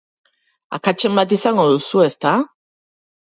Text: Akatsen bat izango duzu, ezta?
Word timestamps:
Akatsen 0.77 1.19
bat 1.19 1.35
izango 1.37 1.67
duzu, 1.73 2.01
ezta? 2.09 2.31